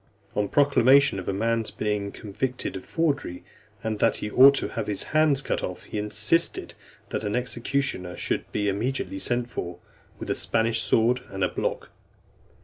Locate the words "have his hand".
4.69-5.43